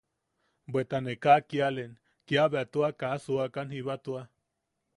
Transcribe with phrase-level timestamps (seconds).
[0.71, 1.93] Bweta ne kaa kialen,
[2.31, 4.23] kiabea tua kaa suakan jiba tua.